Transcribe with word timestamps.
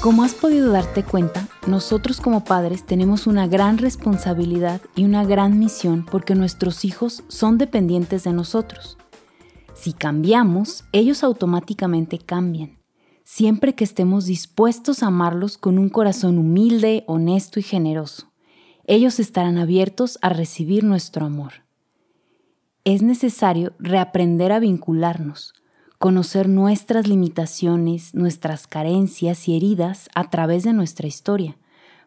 Como 0.00 0.22
has 0.22 0.34
podido 0.34 0.72
darte 0.72 1.04
cuenta, 1.04 1.46
nosotros 1.66 2.22
como 2.22 2.42
padres 2.42 2.86
tenemos 2.86 3.26
una 3.26 3.46
gran 3.46 3.76
responsabilidad 3.76 4.80
y 4.96 5.04
una 5.04 5.24
gran 5.24 5.58
misión 5.58 6.06
porque 6.10 6.34
nuestros 6.34 6.86
hijos 6.86 7.22
son 7.28 7.58
dependientes 7.58 8.24
de 8.24 8.32
nosotros. 8.32 8.96
Si 9.74 9.92
cambiamos, 9.92 10.84
ellos 10.92 11.22
automáticamente 11.22 12.18
cambian, 12.18 12.78
siempre 13.24 13.74
que 13.74 13.84
estemos 13.84 14.24
dispuestos 14.24 15.02
a 15.02 15.08
amarlos 15.08 15.58
con 15.58 15.78
un 15.78 15.90
corazón 15.90 16.38
humilde, 16.38 17.04
honesto 17.06 17.60
y 17.60 17.62
generoso. 17.62 18.32
Ellos 18.86 19.20
estarán 19.20 19.58
abiertos 19.58 20.18
a 20.22 20.30
recibir 20.30 20.82
nuestro 20.82 21.26
amor. 21.26 21.52
Es 22.84 23.02
necesario 23.02 23.74
reaprender 23.78 24.52
a 24.52 24.58
vincularnos, 24.58 25.52
conocer 25.98 26.48
nuestras 26.48 27.06
limitaciones, 27.06 28.14
nuestras 28.14 28.66
carencias 28.66 29.48
y 29.48 29.56
heridas 29.56 30.08
a 30.14 30.30
través 30.30 30.62
de 30.62 30.72
nuestra 30.72 31.06
historia, 31.06 31.58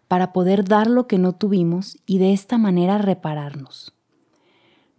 para 0.08 0.34
poder 0.34 0.66
dar 0.66 0.90
lo 0.90 1.06
que 1.06 1.20
no 1.20 1.34
tuvimos 1.34 2.00
y 2.08 2.18
de 2.18 2.34
esta 2.34 2.58
manera 2.58 2.98
repararnos. 2.98 3.94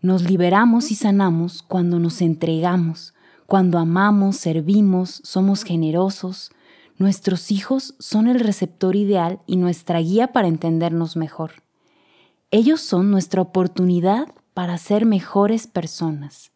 Nos 0.00 0.22
liberamos 0.22 0.92
y 0.92 0.94
sanamos 0.94 1.62
cuando 1.62 1.98
nos 1.98 2.20
entregamos, 2.22 3.12
cuando 3.46 3.80
amamos, 3.80 4.36
servimos, 4.36 5.22
somos 5.24 5.64
generosos. 5.64 6.52
Nuestros 6.98 7.50
hijos 7.50 7.96
son 7.98 8.28
el 8.28 8.38
receptor 8.38 8.94
ideal 8.94 9.40
y 9.44 9.56
nuestra 9.56 9.98
guía 9.98 10.28
para 10.28 10.46
entendernos 10.46 11.16
mejor. 11.16 11.64
Ellos 12.52 12.80
son 12.80 13.10
nuestra 13.10 13.42
oportunidad 13.42 14.28
para 14.54 14.78
ser 14.78 15.04
mejores 15.04 15.66
personas 15.66 16.54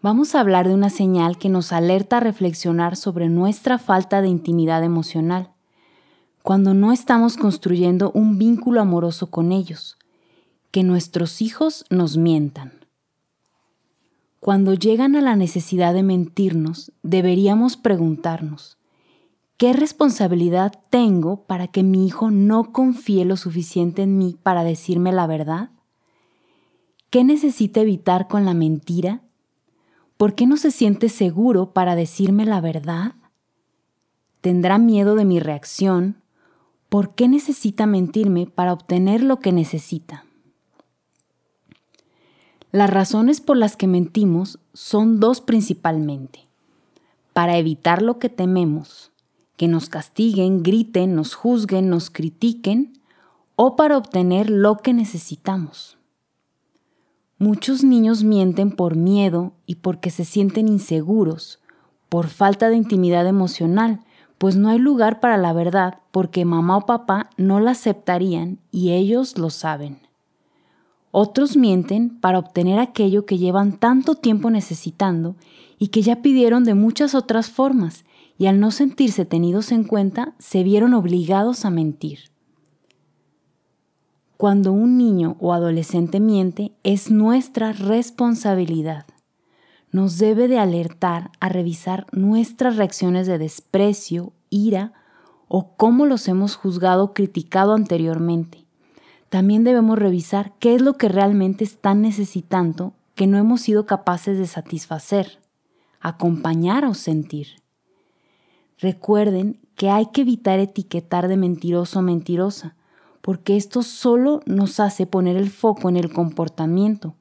vamos 0.00 0.34
a 0.34 0.40
hablar 0.40 0.68
de 0.68 0.74
una 0.74 0.90
señal 0.90 1.38
que 1.38 1.48
nos 1.48 1.72
alerta 1.72 2.18
a 2.18 2.20
reflexionar 2.20 2.96
sobre 2.96 3.28
nuestra 3.28 3.78
falta 3.78 4.22
de 4.22 4.28
intimidad 4.28 4.84
emocional, 4.84 5.50
cuando 6.42 6.72
no 6.72 6.92
estamos 6.92 7.36
construyendo 7.36 8.10
un 8.12 8.38
vínculo 8.38 8.80
amoroso 8.80 9.30
con 9.30 9.52
ellos, 9.52 9.98
que 10.70 10.82
nuestros 10.82 11.42
hijos 11.42 11.84
nos 11.90 12.16
mientan. 12.16 12.86
Cuando 14.40 14.74
llegan 14.74 15.16
a 15.16 15.20
la 15.20 15.34
necesidad 15.34 15.94
de 15.94 16.04
mentirnos, 16.04 16.92
deberíamos 17.02 17.76
preguntarnos, 17.76 18.78
¿qué 19.56 19.72
responsabilidad 19.72 20.72
tengo 20.90 21.42
para 21.44 21.66
que 21.66 21.82
mi 21.82 22.06
hijo 22.06 22.30
no 22.30 22.72
confíe 22.72 23.24
lo 23.24 23.36
suficiente 23.36 24.02
en 24.02 24.16
mí 24.16 24.38
para 24.40 24.62
decirme 24.62 25.10
la 25.10 25.26
verdad? 25.26 25.70
¿Qué 27.10 27.24
necesita 27.24 27.80
evitar 27.80 28.28
con 28.28 28.44
la 28.44 28.54
mentira 28.54 29.22
¿Por 30.18 30.34
qué 30.34 30.48
no 30.48 30.56
se 30.56 30.72
siente 30.72 31.08
seguro 31.08 31.72
para 31.72 31.94
decirme 31.94 32.44
la 32.44 32.60
verdad? 32.60 33.14
¿Tendrá 34.40 34.76
miedo 34.76 35.14
de 35.14 35.24
mi 35.24 35.38
reacción? 35.38 36.16
¿Por 36.88 37.14
qué 37.14 37.28
necesita 37.28 37.86
mentirme 37.86 38.46
para 38.46 38.72
obtener 38.72 39.22
lo 39.22 39.38
que 39.38 39.52
necesita? 39.52 40.24
Las 42.72 42.90
razones 42.90 43.40
por 43.40 43.56
las 43.56 43.76
que 43.76 43.86
mentimos 43.86 44.58
son 44.72 45.20
dos 45.20 45.40
principalmente. 45.40 46.46
Para 47.32 47.56
evitar 47.56 48.02
lo 48.02 48.18
que 48.18 48.28
tememos, 48.28 49.12
que 49.56 49.68
nos 49.68 49.88
castiguen, 49.88 50.64
griten, 50.64 51.14
nos 51.14 51.34
juzguen, 51.34 51.88
nos 51.90 52.10
critiquen, 52.10 52.98
o 53.54 53.76
para 53.76 53.96
obtener 53.96 54.50
lo 54.50 54.78
que 54.78 54.92
necesitamos. 54.92 55.97
Muchos 57.40 57.84
niños 57.84 58.24
mienten 58.24 58.72
por 58.72 58.96
miedo 58.96 59.52
y 59.64 59.76
porque 59.76 60.10
se 60.10 60.24
sienten 60.24 60.66
inseguros, 60.66 61.60
por 62.08 62.26
falta 62.26 62.68
de 62.68 62.76
intimidad 62.76 63.28
emocional, 63.28 64.00
pues 64.38 64.56
no 64.56 64.68
hay 64.68 64.78
lugar 64.78 65.20
para 65.20 65.36
la 65.36 65.52
verdad 65.52 65.98
porque 66.10 66.44
mamá 66.44 66.78
o 66.78 66.86
papá 66.86 67.30
no 67.36 67.60
la 67.60 67.72
aceptarían 67.72 68.58
y 68.72 68.90
ellos 68.90 69.38
lo 69.38 69.50
saben. 69.50 69.98
Otros 71.12 71.56
mienten 71.56 72.10
para 72.20 72.40
obtener 72.40 72.80
aquello 72.80 73.24
que 73.24 73.38
llevan 73.38 73.78
tanto 73.78 74.16
tiempo 74.16 74.50
necesitando 74.50 75.36
y 75.78 75.88
que 75.88 76.02
ya 76.02 76.22
pidieron 76.22 76.64
de 76.64 76.74
muchas 76.74 77.14
otras 77.14 77.50
formas 77.50 78.04
y 78.36 78.46
al 78.46 78.58
no 78.58 78.72
sentirse 78.72 79.24
tenidos 79.24 79.70
en 79.70 79.84
cuenta 79.84 80.34
se 80.40 80.64
vieron 80.64 80.92
obligados 80.92 81.64
a 81.64 81.70
mentir. 81.70 82.18
Cuando 84.38 84.70
un 84.70 84.98
niño 84.98 85.36
o 85.40 85.52
adolescente 85.52 86.20
miente, 86.20 86.70
es 86.84 87.10
nuestra 87.10 87.72
responsabilidad. 87.72 89.04
Nos 89.90 90.16
debe 90.16 90.46
de 90.46 90.60
alertar 90.60 91.32
a 91.40 91.48
revisar 91.48 92.06
nuestras 92.12 92.76
reacciones 92.76 93.26
de 93.26 93.38
desprecio, 93.38 94.32
ira 94.48 94.92
o 95.48 95.74
cómo 95.76 96.06
los 96.06 96.28
hemos 96.28 96.54
juzgado 96.54 97.02
o 97.02 97.14
criticado 97.14 97.74
anteriormente. 97.74 98.64
También 99.28 99.64
debemos 99.64 99.98
revisar 99.98 100.52
qué 100.60 100.76
es 100.76 100.82
lo 100.82 100.92
que 100.92 101.08
realmente 101.08 101.64
están 101.64 102.00
necesitando 102.00 102.92
que 103.16 103.26
no 103.26 103.38
hemos 103.38 103.62
sido 103.62 103.86
capaces 103.86 104.38
de 104.38 104.46
satisfacer, 104.46 105.40
acompañar 106.00 106.84
o 106.84 106.94
sentir. 106.94 107.60
Recuerden 108.78 109.58
que 109.74 109.90
hay 109.90 110.06
que 110.12 110.20
evitar 110.20 110.60
etiquetar 110.60 111.26
de 111.26 111.36
mentiroso 111.36 111.98
o 111.98 112.02
mentirosa, 112.02 112.76
porque 113.28 113.58
esto 113.58 113.82
solo 113.82 114.40
nos 114.46 114.80
hace 114.80 115.04
poner 115.04 115.36
el 115.36 115.50
foco 115.50 115.90
en 115.90 115.98
el 115.98 116.10
comportamiento, 116.10 117.14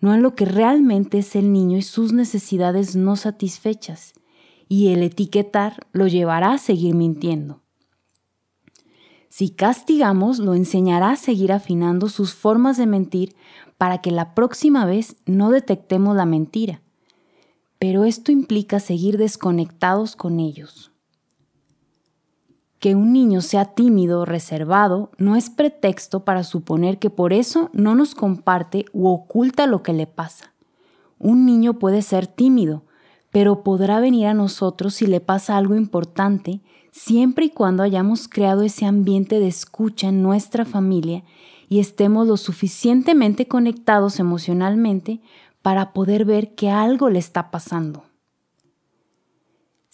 no 0.00 0.12
en 0.12 0.20
lo 0.20 0.34
que 0.34 0.46
realmente 0.46 1.18
es 1.18 1.36
el 1.36 1.52
niño 1.52 1.78
y 1.78 1.82
sus 1.82 2.12
necesidades 2.12 2.96
no 2.96 3.14
satisfechas, 3.14 4.14
y 4.68 4.88
el 4.88 5.04
etiquetar 5.04 5.86
lo 5.92 6.08
llevará 6.08 6.50
a 6.50 6.58
seguir 6.58 6.96
mintiendo. 6.96 7.62
Si 9.28 9.50
castigamos, 9.50 10.40
lo 10.40 10.54
enseñará 10.54 11.10
a 11.10 11.16
seguir 11.16 11.52
afinando 11.52 12.08
sus 12.08 12.34
formas 12.34 12.76
de 12.76 12.86
mentir 12.86 13.36
para 13.78 13.98
que 13.98 14.10
la 14.10 14.34
próxima 14.34 14.84
vez 14.84 15.14
no 15.24 15.52
detectemos 15.52 16.16
la 16.16 16.26
mentira. 16.26 16.82
Pero 17.78 18.04
esto 18.04 18.32
implica 18.32 18.80
seguir 18.80 19.18
desconectados 19.18 20.16
con 20.16 20.40
ellos. 20.40 20.93
Que 22.84 22.94
un 22.94 23.14
niño 23.14 23.40
sea 23.40 23.64
tímido 23.64 24.20
o 24.20 24.24
reservado 24.26 25.10
no 25.16 25.36
es 25.36 25.48
pretexto 25.48 26.26
para 26.26 26.44
suponer 26.44 26.98
que 26.98 27.08
por 27.08 27.32
eso 27.32 27.70
no 27.72 27.94
nos 27.94 28.14
comparte 28.14 28.84
u 28.92 29.08
oculta 29.08 29.66
lo 29.66 29.82
que 29.82 29.94
le 29.94 30.06
pasa. 30.06 30.52
Un 31.18 31.46
niño 31.46 31.78
puede 31.78 32.02
ser 32.02 32.26
tímido, 32.26 32.82
pero 33.30 33.62
podrá 33.62 34.00
venir 34.00 34.26
a 34.26 34.34
nosotros 34.34 34.92
si 34.92 35.06
le 35.06 35.22
pasa 35.22 35.56
algo 35.56 35.76
importante, 35.76 36.60
siempre 36.90 37.46
y 37.46 37.48
cuando 37.48 37.82
hayamos 37.82 38.28
creado 38.28 38.60
ese 38.60 38.84
ambiente 38.84 39.40
de 39.40 39.48
escucha 39.48 40.08
en 40.08 40.22
nuestra 40.22 40.66
familia 40.66 41.24
y 41.70 41.78
estemos 41.78 42.26
lo 42.26 42.36
suficientemente 42.36 43.48
conectados 43.48 44.20
emocionalmente 44.20 45.22
para 45.62 45.94
poder 45.94 46.26
ver 46.26 46.54
que 46.54 46.68
algo 46.68 47.08
le 47.08 47.18
está 47.18 47.50
pasando. 47.50 48.04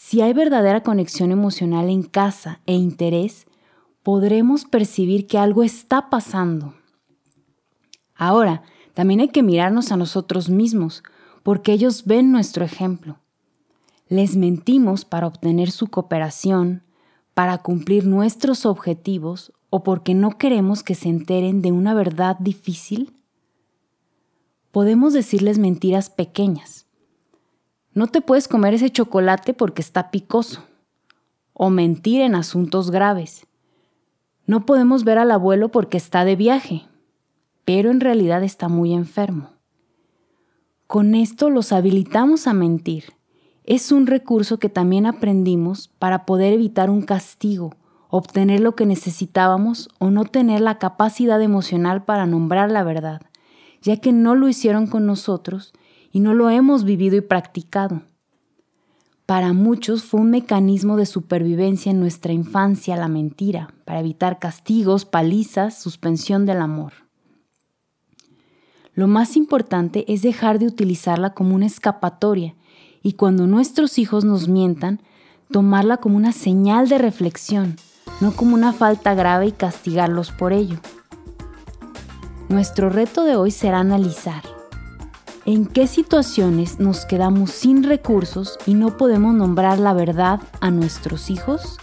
Si 0.03 0.23
hay 0.23 0.33
verdadera 0.33 0.83
conexión 0.83 1.31
emocional 1.31 1.91
en 1.91 2.03
casa 2.03 2.61
e 2.65 2.73
interés, 2.73 3.47
podremos 4.03 4.65
percibir 4.65 5.27
que 5.27 5.37
algo 5.37 5.63
está 5.63 6.09
pasando. 6.09 6.73
Ahora, 8.15 8.63
también 8.95 9.21
hay 9.21 9.29
que 9.29 9.43
mirarnos 9.43 9.93
a 9.93 9.99
nosotros 9.99 10.49
mismos, 10.49 11.03
porque 11.43 11.73
ellos 11.73 12.07
ven 12.07 12.33
nuestro 12.33 12.65
ejemplo. 12.65 13.19
Les 14.09 14.37
mentimos 14.37 15.05
para 15.05 15.27
obtener 15.27 15.71
su 15.71 15.89
cooperación, 15.89 16.83
para 17.35 17.59
cumplir 17.59 18.07
nuestros 18.07 18.65
objetivos 18.65 19.53
o 19.69 19.83
porque 19.83 20.15
no 20.15 20.39
queremos 20.39 20.83
que 20.83 20.95
se 20.95 21.11
enteren 21.11 21.61
de 21.61 21.73
una 21.73 21.93
verdad 21.93 22.37
difícil. 22.41 23.13
Podemos 24.73 25.13
decirles 25.13 25.59
mentiras 25.59 26.09
pequeñas, 26.09 26.80
no 27.93 28.07
te 28.07 28.21
puedes 28.21 28.47
comer 28.47 28.75
ese 28.75 28.91
chocolate 28.91 29.53
porque 29.53 29.83
está 29.83 30.11
picoso. 30.11 30.63
O 31.53 31.71
mentir 31.71 32.21
en 32.21 32.35
asuntos 32.35 32.91
graves. 32.91 33.47
No 34.47 34.65
podemos 34.65 35.05
ver 35.05 35.19
al 35.19 35.31
abuelo 35.31 35.71
porque 35.71 35.97
está 35.97 36.25
de 36.25 36.37
viaje, 36.37 36.85
pero 37.65 37.91
en 37.91 38.01
realidad 38.01 38.43
está 38.43 38.69
muy 38.69 38.95
enfermo. 38.95 39.51
Con 40.87 41.15
esto 41.15 41.51
los 41.51 41.73
habilitamos 41.73 42.47
a 42.47 42.55
mentir. 42.55 43.13
Es 43.65 43.93
un 43.93 44.07
recurso 44.07 44.59
que 44.59 44.69
también 44.69 45.07
aprendimos 45.07 45.89
para 45.99 46.27
poder 46.27 46.53
evitar 46.53 46.91
un 46.91 47.03
castigo, 47.03 47.75
obtener 48.09 48.61
lo 48.61 48.75
que 48.75 48.87
necesitábamos 48.87 49.89
o 49.99 50.11
no 50.11 50.25
tener 50.25 50.61
la 50.61 50.79
capacidad 50.79 51.41
emocional 51.43 52.05
para 52.05 52.27
nombrar 52.27 52.71
la 52.71 52.83
verdad, 52.83 53.21
ya 53.83 53.99
que 53.99 54.13
no 54.13 54.35
lo 54.35 54.49
hicieron 54.49 54.87
con 54.87 55.07
nosotros 55.07 55.73
y 56.13 56.21
no 56.21 56.35
lo 56.35 56.51
hemos 56.51 56.85
vivido 56.85 57.17
y 57.17 57.21
practicado. 57.21 58.03
Para 59.27 59.53
muchos 59.53 60.03
fue 60.03 60.21
un 60.21 60.31
mecanismo 60.31 60.97
de 60.97 61.07
supervivencia 61.07 61.93
en 61.93 62.01
nuestra 62.01 62.33
infancia 62.33 62.97
la 62.97 63.07
mentira, 63.07 63.73
para 63.85 64.01
evitar 64.01 64.41
castigos, 64.41 65.05
palizas, 65.05 65.81
suspensión 65.81 66.47
del 66.47 66.61
amor. 66.61 66.93
Lo 68.93 69.07
más 69.07 69.37
importante 69.37 70.05
es 70.13 70.23
dejar 70.23 70.59
de 70.59 70.67
utilizarla 70.67 71.33
como 71.33 71.55
una 71.55 71.67
escapatoria 71.67 72.57
y 73.03 73.13
cuando 73.13 73.47
nuestros 73.47 73.99
hijos 73.99 74.25
nos 74.25 74.49
mientan, 74.49 75.01
tomarla 75.53 75.99
como 75.99 76.17
una 76.17 76.33
señal 76.33 76.89
de 76.89 76.99
reflexión, 76.99 77.77
no 78.21 78.33
como 78.33 78.55
una 78.55 78.73
falta 78.73 79.15
grave 79.15 79.47
y 79.47 79.53
castigarlos 79.53 80.33
por 80.33 80.53
ello. 80.53 80.81
Nuestro 82.49 82.91
reto 82.91 83.23
de 83.25 83.37
hoy 83.37 83.53
será 83.53 83.79
analizar 83.79 84.60
en 85.47 85.67
qué 85.67 85.87
situaciones 85.87 86.81
nos 86.81 87.05
quedamos 87.05 87.51
sin 87.51 87.83
recursos 87.83 88.59
y 88.67 88.75
no 88.75 88.97
podemos 88.97 89.35
nombrar 89.35 89.79
la 89.79 89.93
verdad 89.93 90.41
a 90.61 90.71
nuestros 90.71 91.31
hijos 91.31 91.79